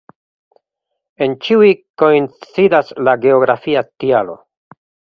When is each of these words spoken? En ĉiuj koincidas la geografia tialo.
En 1.25 1.35
ĉiuj 1.49 1.69
koincidas 2.05 2.93
la 3.09 3.17
geografia 3.29 3.89
tialo. 3.93 4.43